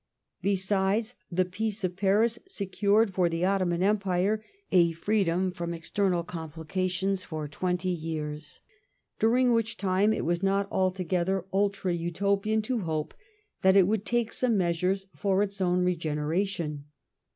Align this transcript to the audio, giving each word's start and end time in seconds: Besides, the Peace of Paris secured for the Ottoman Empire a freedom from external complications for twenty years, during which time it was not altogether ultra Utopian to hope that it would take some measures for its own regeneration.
Besides, 0.41 1.13
the 1.31 1.45
Peace 1.45 1.83
of 1.83 1.95
Paris 1.95 2.39
secured 2.47 3.13
for 3.13 3.29
the 3.29 3.45
Ottoman 3.45 3.83
Empire 3.83 4.43
a 4.71 4.93
freedom 4.93 5.51
from 5.51 5.75
external 5.75 6.23
complications 6.23 7.23
for 7.23 7.47
twenty 7.47 7.89
years, 7.91 8.61
during 9.19 9.53
which 9.53 9.77
time 9.77 10.11
it 10.11 10.25
was 10.25 10.41
not 10.41 10.67
altogether 10.71 11.45
ultra 11.53 11.93
Utopian 11.93 12.63
to 12.63 12.79
hope 12.79 13.13
that 13.61 13.75
it 13.77 13.85
would 13.85 14.03
take 14.03 14.33
some 14.33 14.57
measures 14.57 15.05
for 15.15 15.43
its 15.43 15.61
own 15.61 15.83
regeneration. 15.83 16.85